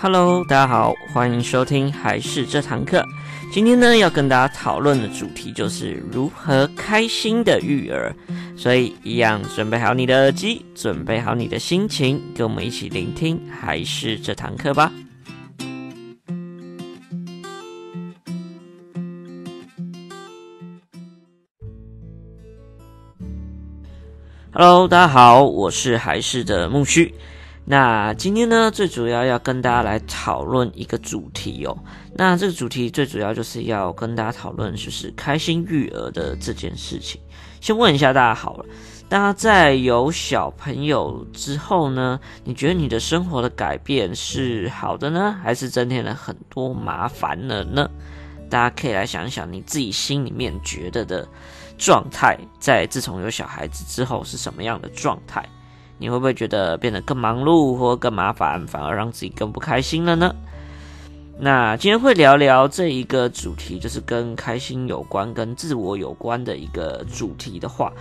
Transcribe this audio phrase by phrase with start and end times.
[0.00, 3.04] Hello，大家好，欢迎收听还是这堂课。
[3.52, 8.14] 今天呢，要跟大家讨论的主题就是如何开心的育儿。
[8.56, 14.92] 所以，一样准备好你的耳机，准备好你的心情，跟我们一起聆听还是这堂课吧。
[24.52, 27.12] Hello，大家好，我是还是的木须。
[27.70, 31.78] 那今天呢，最主要要跟大家来讨论一个主题哦。
[32.14, 37.20] 那这个主题最主要就是要跟大家讨论，就是开心育儿的这件事情。
[37.60, 38.64] 先问一下大家好了，
[39.06, 47.86] 大家在有小朋友之后呢，你觉得你的生活的改变是好的呢，还是增添了很多麻烦了呢？
[48.48, 51.28] 大家可以来想一想，你自己心里面觉得的
[51.76, 55.46] 状态，在自从有小孩子之后是什么样的状态？
[55.98, 60.34] 你会不会觉得变得更忙碌或更麻烦，反而让自己更不开心了呢？
[61.40, 67.92] 那今天会聊聊这一个主题，就是跟开心有关、跟自我有关的一个主题的话，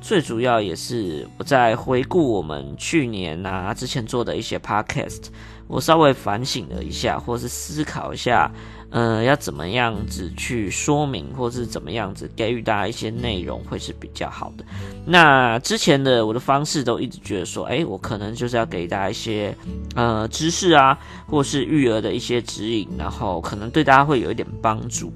[0.00, 5.24] 最主要也是我在回顾我们去年啊之前做的一些 podcast，
[5.66, 8.50] 我稍微反省了一下，或是思考一下。
[8.96, 14.64] 呃，要怎么样子去说明，或是怎么样子给予大家一些内容，会是比较好的。
[15.04, 19.54] 那之前的我的方式都一直觉得说，哎，我可能就是要给大家一些
[19.94, 25.12] 呃知识啊，或是育儿的一些指引，然后可能对大家会有一点帮助。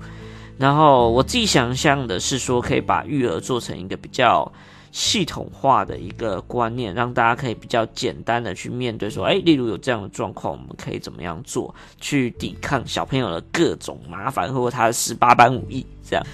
[0.59, 4.53] 然后我自己想象的是说，可以把育儿做成一个比较。
[4.92, 16.27] 系统化的一个观念，让大家可以比较简单的去面对，说，哎，例如有这样的状况，我们可以怎么样做，去抵抗小朋友的各种麻烦，或者他的十八般武艺这样。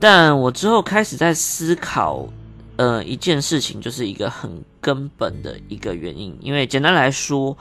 [0.00, 2.26] 但我之后开始在思考，
[2.76, 7.56] 呃，一件事情，就是一个很根本的一个原因，因为简单来说，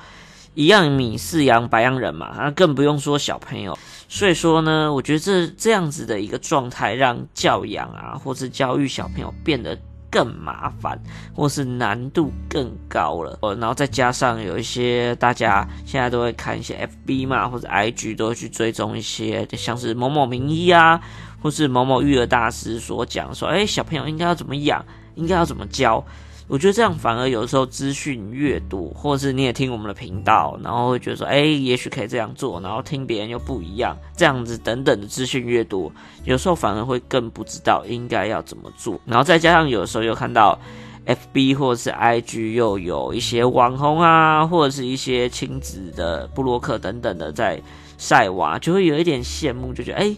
[0.55, 3.77] 一样米饲羊，白羊人嘛，那更不用说小朋友。
[4.07, 9.77] 所以说呢，我觉得这这样子的一个状态，让教养啊，或是教育小朋友变得。
[10.11, 10.99] 更麻烦，
[11.35, 20.99] 或是难度更高了，然后再加上有一些大家现在都会看一些 FB 嘛，或者 IG 都会去追踪一些，像是某某名医啊，
[21.41, 24.83] 或是某某育儿大师所讲说，哎，小朋友应该要怎么养，
[25.15, 26.03] 应该要怎么教。
[26.49, 35.91] 我觉得这样反而有时候资讯越多，或者是你也听我们的频道，然后会觉得说，哎，也许可以这样做，然后听别人又不一样，这样子等等的资讯越多，
[36.23, 38.99] 有时候反而会更不知道应该要怎么做。
[39.05, 40.59] 然后再加上有时候又看到
[41.05, 47.61] FB 或者是 IG 又有一些网红啊，或者是一些亲子的布洛克等等的在
[47.99, 50.03] 晒娃，就会有一点羡慕，就觉得哎。
[50.05, 50.17] 诶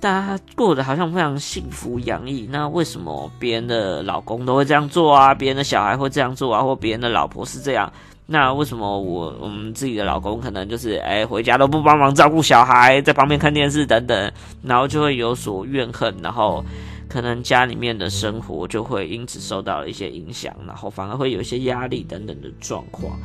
[0.00, 5.34] 大家过得好像非常幸福洋溢，那为什么别人的老公都会这样做啊？
[5.34, 6.62] 别人的小孩会这样做啊？
[6.62, 7.92] 或别人的老婆是这样？
[8.24, 16.64] 那为什么我我们自己的老公可能就是哎、回家都不帮忙照顾小孩，在旁边看电视等等，然后就会有所怨恨，然后
[17.08, 23.18] 可能家里面的生活就会因此受到一些影响，然后反而会有一些压力等等的状况。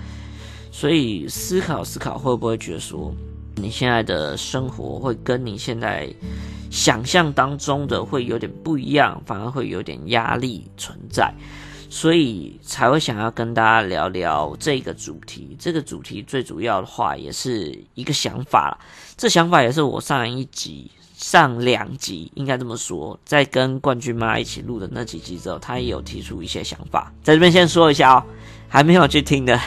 [0.72, 3.14] 所以思考思考，会不会觉得说
[3.56, 6.10] 你现在的生活会跟你现在
[6.76, 11.34] 想象当中的会有点不一样，反而会有点压力存在，
[11.90, 15.56] 所以才会想要跟大家聊聊这个主题。
[15.58, 18.78] 这个主题最主要的话，也是一个想法啦。
[19.16, 20.92] 这想法也是我上一集、
[21.26, 28.24] 上两集应该这么说，在跟冠军妈一起录的那几集之后，他也有提出一些想法，在这边先说一下哦。
[28.68, 29.58] 还没有去听的，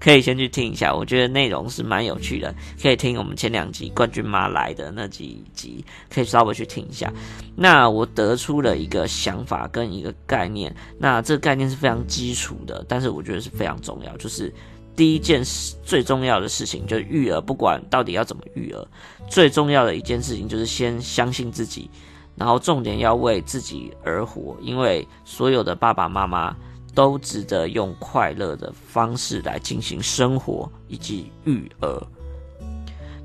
[0.00, 0.92] 可以先去听一下。
[0.92, 7.12] 我觉得内容是蛮有趣的，可以听我们前两集冠军妈来的那几集，可以稍微去听一下。
[7.54, 14.16] 那我得出了一个想法跟一个概念，那这个概念是非常基础的，但是我觉得是非常重要。
[14.16, 14.52] 就是
[14.96, 18.88] 第一件事，最重要的事情就是育儿，不管到底要怎么育儿，
[19.28, 21.90] 最重要的一件事情就是先相信自己，
[22.34, 26.56] 然后重点要为自己而活，因为所有的爸爸妈妈。
[26.94, 32.02] 都值得用快乐的方式来进行生活以及育儿。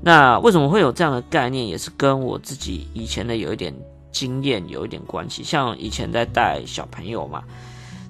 [0.02, 1.66] 那为什么会有这样的概念？
[1.66, 3.74] 也是跟我自己以前的有一点
[4.10, 5.42] 经验有一点关系。
[5.42, 7.42] 像以前在带小朋友嘛，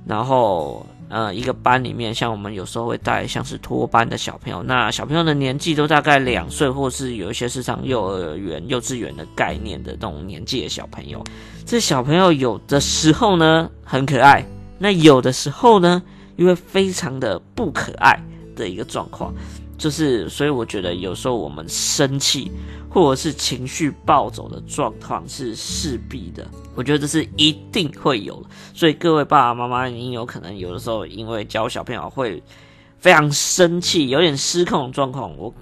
[0.05, 11.23] 然后呃，一个班里面，像我们有时候会带像是托班的小朋友，那小朋友的年纪都大概两岁，或是有一些是上幼儿园、幼稚园的概念的这种年纪的小朋友。
[11.67, 14.43] 这小朋友有的时候呢，很可爱。
[14.79, 16.03] 那有的时候呢，
[16.37, 18.19] 又会非常的不可爱
[18.57, 19.35] 的一个状况，
[19.83, 22.53] 就是所以我觉得有时候我们生气
[22.89, 26.47] 或者是情绪暴走的状况是势必的，
[26.77, 28.49] 我觉得这是一定会有的。
[28.73, 32.41] 所以各位爸爸妈妈，您有可能有的时候因为教小朋友会
[33.01, 35.53] 非常生气，有点失控状况，我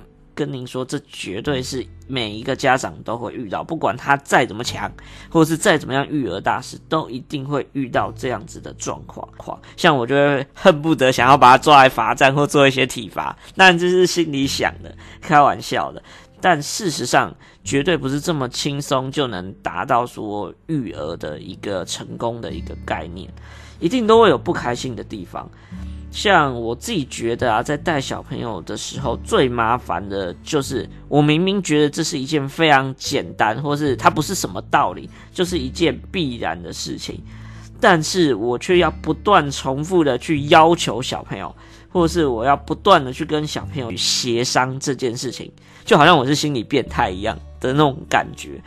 [0.41, 4.91] 跟您说，这绝对是每一个家长都会遇到，不管他再怎么强，
[5.29, 9.29] 或是再怎么样育儿大师，都一定会遇到这样子的状况。
[9.77, 16.03] 像我就会恨不得想要把他抓来罚站或做一些体罚，但这是心里想的，开玩笑的。
[16.41, 23.31] 但事实上，绝对不是这么轻松就能达到说育儿的一个成功的一个概念，
[23.79, 25.51] 一定都会有不开心的地方。
[26.11, 37.23] 像我自己觉得啊，在带小朋友的时候，最麻烦的就是我明明觉得这是一件非常简单，或是它不是什么道理，就是一件必然的事情，
[37.81, 41.55] 但是我却要不断重复的去要求小朋友，
[41.89, 45.51] 或是我要不断的去跟小朋友协商这件事情，
[45.85, 48.61] 就好像我是心理变态一样的那种感觉。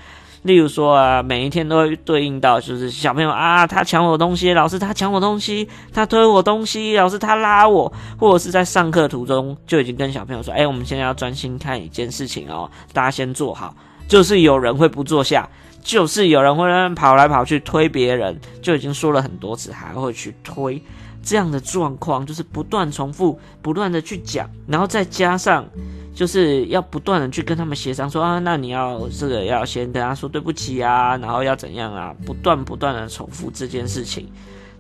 [0.43, 13.73] 例如说啊，每一天都会对应到，就是小朋友啊，他抢我东西，老师他抢我东西，他推我东西，老师他拉我，或者是在上课途中就已经跟小朋友说，哎，我们现在要专心看一件事情哦，大家先坐好。
[14.07, 15.47] 就是有人会不坐下，
[15.81, 20.81] 就是有人会跑来跑去推别人，就已经说了很多次，还会去推。
[21.23, 25.65] 这样的状况就是不断重复，不断的去讲，然后再加上
[26.13, 34.31] 就是要不断的去跟他们协商说啊，那你要这个要先跟他说对不起啊，然后要怎样啊，不断不断的重复这件事情，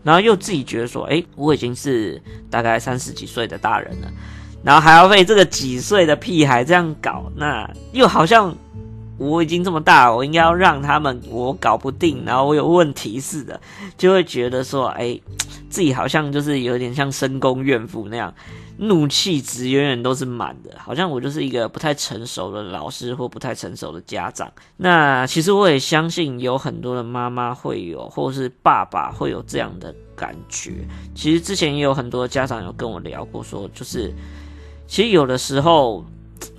[0.03, 4.11] 然后又自己觉得说，哎，我已经是大概三十几岁的大人了，
[4.63, 8.55] 然后还要被这个几岁的屁孩这样搞，那又好像
[9.17, 13.59] 我已经这么大，我应该要让他们我搞不定，然后我有问题似的，
[13.97, 15.21] 就会觉得说，诶。
[15.69, 18.31] 自己好像就是有点像深宫怨妇那样，
[18.77, 24.51] 怒气值永远都是满的，好像我就是一个不太成熟的老师或不太成熟的家长。
[24.77, 30.87] 那其实我也相信有很多的妈妈会有，或是爸爸会有这样的感觉。
[31.15, 34.13] 其实之前也有很多家长有跟我聊过，说就是，
[34.85, 36.05] 其实有的时候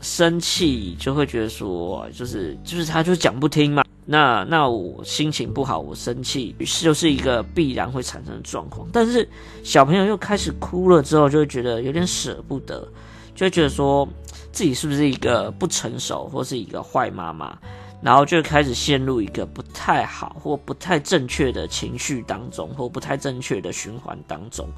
[0.01, 3.85] 生气就会觉得说，就是就是他就讲不听嘛。
[4.07, 8.87] 那那我心情不好，我生气，于是就是一个必然会产生的状况。
[8.93, 9.27] 但是
[9.63, 12.87] 小朋友又开始哭了之后，就会觉得有点舍不得，
[13.35, 14.07] 就会觉得说
[14.53, 17.59] 自己是不是一个不成熟，或是一个坏妈妈，
[18.03, 24.69] 然后就开始陷入一个不太好或不太正确的情绪当中，或不太正确的循环当中，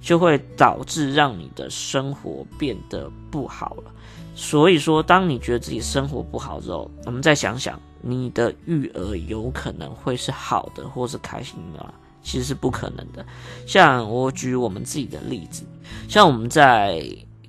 [0.00, 3.92] 就会导致让你的生活变得不好了。
[4.38, 7.78] 所以说，当你觉得自己生活不好之后，我们再想想。
[8.00, 11.92] 你的育儿有可能会是好的，或是开心的吗？
[12.22, 13.26] 其实是不可能的。
[13.66, 15.64] 像我举我们自己的例子，
[16.08, 17.04] 像我们在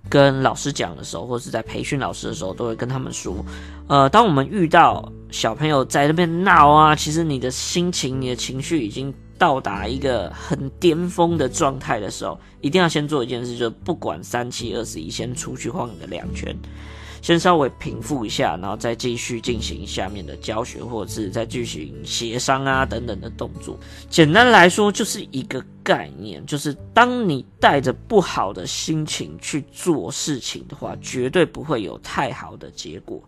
[0.10, 3.46] 跟老师讲的时候，或是在培训老师的时候，都会跟他们说，
[3.88, 16.56] 呃，当我们遇到小朋友在那边闹啊，其实你的心情、你的情绪已经到达一个很巅峰的状态的时候，一定要先做一件事，就是不管三七二十一，先出去晃个两圈。
[17.22, 23.78] 先稍微平复一下，然后再继续进行下面的教学，或者是再进行协商啊等等的动作。
[24.10, 33.22] 简单来说，就是一个概念，就是当你带着不好的心情去做事情的话，绝对不会有太好的结果。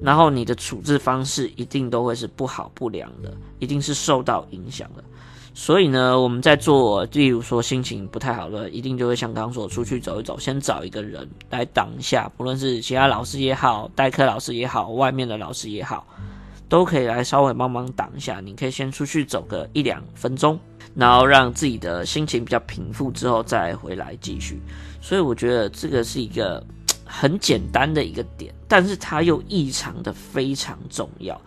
[0.00, 5.02] 然后你的处置方式一定都会是不好不良的，一定是受到影响的。
[5.54, 16.06] 所以呢，我们在做，例如说心情不太好的，一定就会像刚刚说，出去走一走，先找一个人来挡一下，不论是其他老师也好，代课老师也好，外面的老师也好，
[16.68, 18.40] 都可以来稍微帮忙挡一下。
[18.40, 20.56] 你可以先出去走个一两分钟，
[20.94, 24.62] 然后让自己的心情比较平复之后再回来继续。
[25.00, 26.64] 所以我觉得这个是一个
[27.08, 31.40] 很简单的一个点，但是它又异常的非常重要。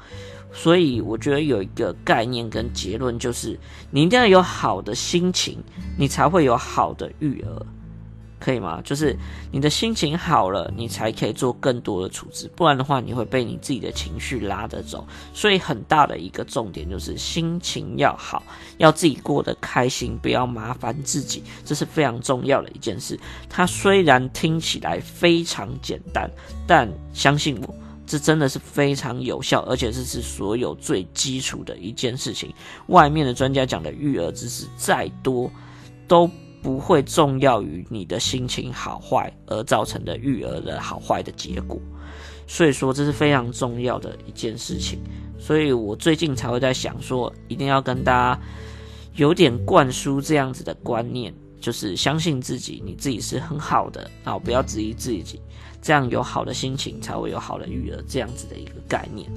[0.51, 3.57] 所以我觉得有一个概念跟结论，就是
[3.89, 5.57] 你一定要有好的心情，
[5.97, 7.65] 你才会有好的育儿，
[8.41, 8.81] 可以吗？
[8.83, 9.15] 就是
[9.51, 15.07] 你的心情好了，你才可以做更多的处置，不然的话，你会被你自己的情绪拉着走。
[15.33, 18.41] 所以很大的一个重点就是心情要好，
[18.77, 23.17] 要自己过得开心，不要麻烦自己，这是非常重要的一件事。
[23.47, 26.29] 它虽然听起来非常简单，
[26.65, 27.75] 但相信我。
[28.03, 32.53] 这真的是非常有效，而且这是所有最基础的一件事情。
[32.87, 35.49] 外面的专家讲的育儿知识再多，
[36.09, 36.29] 都
[36.61, 41.79] 不会重要于你的心情好坏而造成的育儿的好坏的结果。
[42.47, 44.99] 所以说，这是非常重要的一件事情。
[45.39, 48.39] 所以我最近才会在想说，一定要跟大家
[49.15, 55.41] 有点灌输这样子的观念，就是相信自己，你自己是很好的，然后不要质疑自己。
[55.81, 59.27] 这样有好的心情，才会有好的育儿，这样子的一个概念。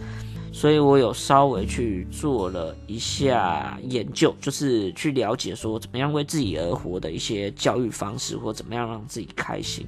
[0.54, 9.84] 所以我有稍微去做了一下研究，就是去了解说怎么样为自己而活的一些教育方式，或怎么样让自己开心。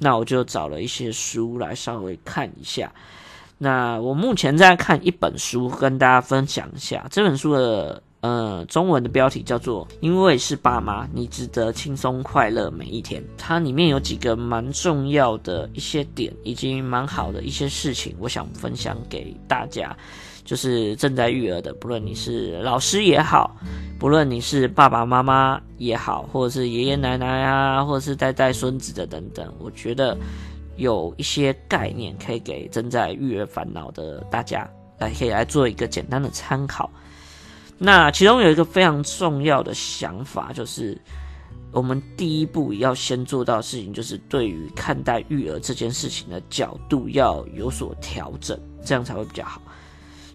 [0.00, 2.92] 那我就找了一些书来稍微看一下。
[3.56, 8.02] 那我目前在看一本书，跟大家分享一下这本书的。
[8.20, 13.22] 呃，中文的标题叫做《因为是爸妈，你值得轻松快乐每一天》。
[13.38, 19.96] 它里面有几个蛮重要的一些点，以及蛮好的一些事情，我想分享给大家。
[20.44, 23.54] 就是正在育儿的，不论你是老师也好，
[23.98, 30.16] 不论你是爸爸妈妈也好，或者是爷爷奶奶啊，或者是带带孙子的等等，我觉得
[30.76, 36.90] 有一些概念可以给正在育儿烦恼的大家来，可以来做一个简单的参考。
[37.82, 41.00] 那其中有一个非常重要的想法，就是
[41.72, 49.62] 我们第一步要先做到的事情，就是对于看待育儿这件事情的角度要有所调整，这样才会比较好。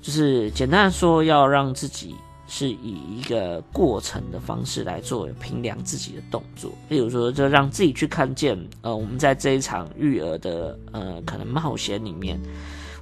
[0.02, 2.16] 就是简单的说，要让自己
[2.48, 12.42] 是以一个过程的方式来做评量自己的动作，例如说，就让自己去看见，呃，我们在这一场育儿的呃可能冒险里面。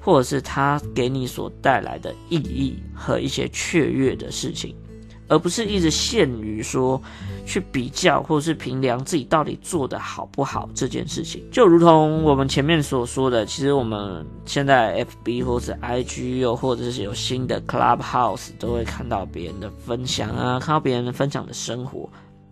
[0.03, 4.75] 或者是他给你所带来的意义和一些雀跃的事情，
[5.29, 7.01] 而不是一直限于说
[7.45, 11.41] 去比较或是评量自己到底做得好不好这件事情。
[11.51, 22.09] 就如同我们前面所说的，其实我们现在 FB 或是 IG 又或者是有新的 Clubhouse，都会看到别人的分享啊，看到别人分享的生活，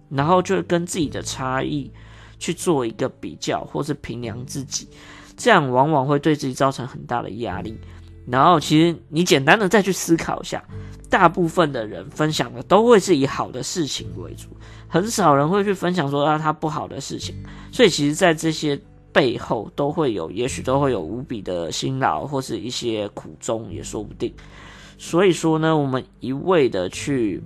[0.10, 1.92] 然后就跟自己的差异
[2.40, 4.88] 去做一个比较，或是评量自己。
[5.36, 7.78] 这样往往会对自己造成很大的压力。
[8.28, 10.64] 然后，其实你简单的再去思考一下，
[11.10, 14.48] 大部分的人分享的都会是以好的事情为主，
[14.88, 17.36] 很少人会去分享说啊他不好的事情。
[17.72, 18.80] 所以，其实，在这些
[19.12, 24.32] 背后都会有，也许都会有无比的辛劳或是一些苦衷，也说不定。
[25.00, 27.42] 所以说呢，我们一味的去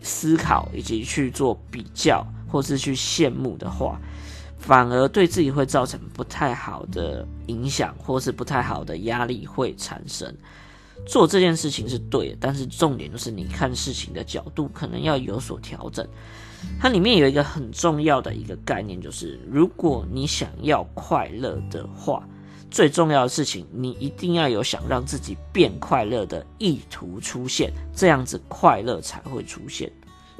[0.00, 4.00] 思考以及去做比较，或是去羡慕的话。
[4.58, 10.34] 反而对自己会造成不太好的影响，或是不太好的压力会产生。
[11.06, 16.06] 做这件事情是对的，但是重点就是你看事情的角度可能要有所调整。
[16.80, 22.28] 它里面有一个很重要的一个概念，就是如果你想要快乐的话，
[22.68, 29.90] 最重要的事情你一定要有想让自己变快乐的意图出现，这样子快乐才会出现。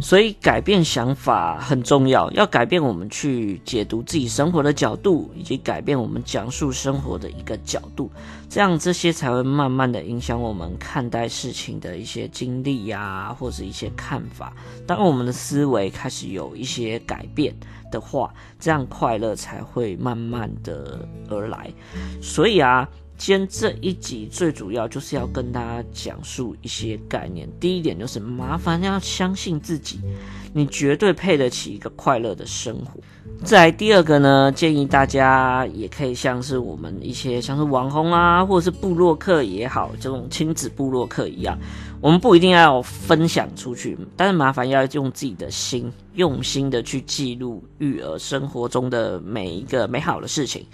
[0.00, 8.08] 所以改变想法很重要，要改变我们去解读自己生活的角度，以及改变我们讲述生活的一个角度，
[8.48, 14.52] 这样这些才会慢慢的影响我们看待事情的一些经历呀，或者一些看法。
[14.86, 17.52] 当我们的思维开始有一些改变
[17.90, 21.72] 的话，这样快乐才会慢慢的而来。
[22.22, 22.88] 所以啊。
[23.18, 27.48] 今天这一集最主要就是要跟大家讲述一些概念。
[27.58, 29.98] 第一点就是麻烦要相信自己，
[30.54, 33.00] 你绝对配得起一个快乐的生活。
[33.44, 41.58] 再来第二个呢，建议大家也可以像是我们一些像是网红啊，或者是部落客也好，这种亲子部落客一样，
[42.00, 50.64] 我们不一定要分享出去，但是麻烦要用自己的心，用心的去记录育儿生活中的每一个美好的事情，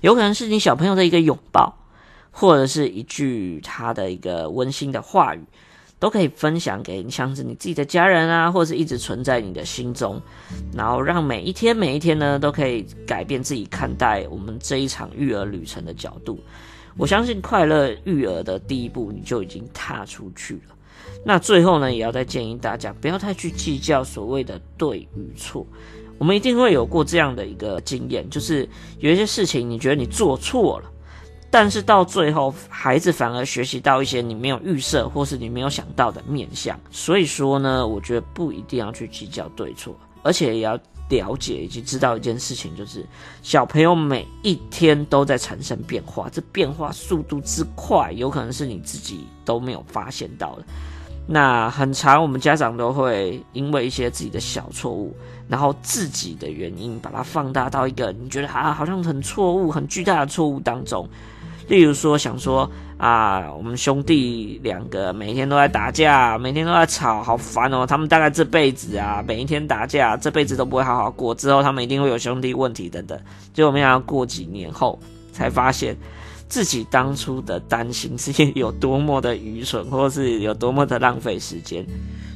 [0.00, 1.72] 有可能是你小朋友的一个拥抱。
[2.32, 5.44] 或者是一句他的一个温馨的话语，
[6.00, 10.20] 都可以分享给你，像是你自己的家人啊，或者是一直存在你的心中，
[10.74, 16.40] 然后让每一天每一天呢，都可以改变自己看待我们这一场育儿旅程的角度。
[16.96, 20.74] 我相信快乐育儿的第一步，你就已经踏出去了。
[21.24, 25.66] 那最后呢，也要再建议大家，不要太去计较所谓的对与错。
[26.18, 30.91] 我们一定会有过这样的一个经验，就是有一些事情，你觉得你做错了。
[31.52, 36.80] 但是到最后，孩子反而学习到一些你没有预设或是你没有想到的面向。
[36.90, 40.78] 所以说呢，我觉得不一定要去计较对错，而且也要
[41.10, 43.04] 了解以及知道一件事情，就是
[43.42, 50.64] 小朋友每一天都在产生变化，这变化速度之快，有可能是你自己都没有发现到的。
[51.26, 55.14] 那很常，我们家长都会因为一些自己的小错误，
[55.48, 61.06] 然后自己的原因，把它放大到一个你觉得啊，好像很错误、很巨大的错误当中。
[61.68, 67.86] 例如说，想说啊，我们兄弟两个每天都在打架，每天都在吵，好烦哦。
[67.86, 71.34] 他们大概这辈子啊，每一天打架，这辈子都不会好好过。
[71.34, 73.18] 之后他们一定会有兄弟问题等等。
[73.54, 74.98] 结果没想到过几年后，
[75.32, 75.96] 才发现
[76.48, 81.86] 自己当初的担心是有多么的愚蠢，或是有多么的浪费时间。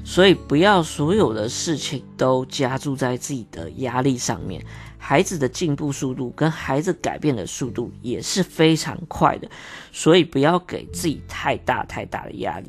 [0.04, 4.64] 所以，不要所有的事情都加注在自己的压力上面。
[5.08, 9.48] 孩子的进步速度跟孩子改变的速度也是非常快的，
[9.92, 12.66] 所以不要给自己太大太大的压力。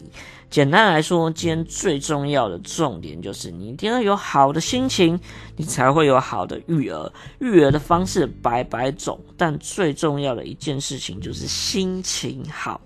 [0.47, 5.19] 简单来说，今天最重要的重点就是你一定要有好的心情，
[5.55, 7.11] 你才会有好的育儿。
[7.39, 12.79] 育儿的方式百百种，但最重要的一件事情就是心情好，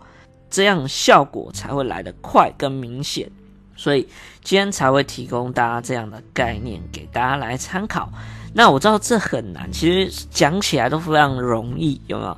[0.49, 3.29] 这样效果才会来得快跟明显。
[3.75, 4.07] 所以
[4.45, 8.09] 今天才会提供大家这样的概念给大家来参考。
[8.53, 12.37] 那我知道这很难，其实讲起来都非常容易，有没有？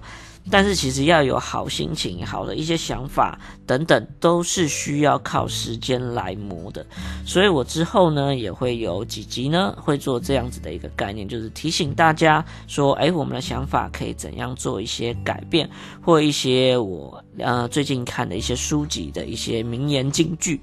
[0.51, 6.85] 但是其实要有好心情、好的一些想法等等，都是需要靠时间来磨的。
[7.25, 15.69] 所以我之后呢，也会有几集呢，会做这样子的一个概念，就是提醒大家说，诶，我们的想法可以怎样做一些改变，
[16.01, 20.59] 或一些我呃最近看的一些书籍的一些名言金句。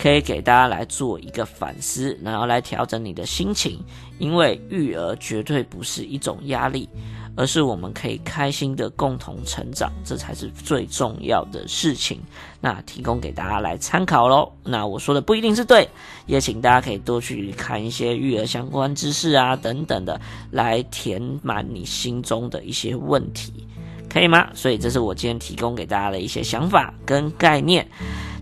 [0.00, 3.80] 可以给大家来做一个反思，然后来调整你的心情，
[4.20, 6.88] 因为育儿绝对不是一种压力，
[7.34, 12.20] 而是我们可以开心的共同成长，这才是最重要的事情。
[12.60, 14.50] 那提供给大家来参考喽。
[14.62, 15.88] 那我说的不一定是对，
[16.26, 20.20] 也请大家可以多去看一些育儿相关知识啊等等的，
[20.52, 23.52] 来填满你心中的一些问题，
[24.08, 24.48] 可以吗？
[24.54, 27.84] 所以这是我今天提供给大家的一些想法跟概念。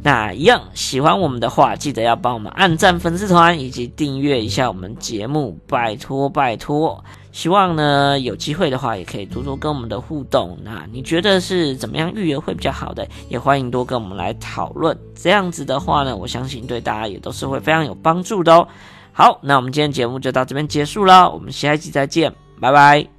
[0.07, 7.05] 那一样喜欢我们的话，记得要帮我们按赞粉丝团以及订阅一下我们节目，拜托拜托。
[7.33, 10.57] 希望呢有机会的话，也可以多多跟我们的互动。
[10.63, 13.05] 那你觉得是怎么样育儿会比较好的？
[13.29, 14.97] 也欢迎多跟我们来讨论。
[15.17, 18.69] 这样子的话呢，我相信对大家也都是会非常有帮助的哦。
[19.13, 23.16] 好，那我们今天节目就到这边结束了，我们下一集再见，拜拜。